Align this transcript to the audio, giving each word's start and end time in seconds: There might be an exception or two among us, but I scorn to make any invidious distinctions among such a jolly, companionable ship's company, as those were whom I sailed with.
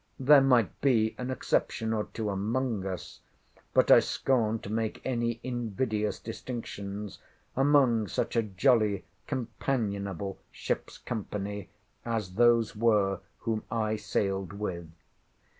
There 0.19 0.41
might 0.41 0.81
be 0.81 1.13
an 1.19 1.29
exception 1.29 1.93
or 1.93 2.05
two 2.05 2.31
among 2.31 2.87
us, 2.87 3.19
but 3.71 3.91
I 3.91 3.99
scorn 3.99 4.57
to 4.61 4.71
make 4.71 4.99
any 5.05 5.39
invidious 5.43 6.17
distinctions 6.17 7.19
among 7.55 8.07
such 8.07 8.35
a 8.35 8.41
jolly, 8.41 9.05
companionable 9.27 10.39
ship's 10.51 10.97
company, 10.97 11.69
as 12.03 12.33
those 12.33 12.75
were 12.75 13.19
whom 13.41 13.63
I 13.69 13.95
sailed 13.95 14.53
with. 14.53 14.89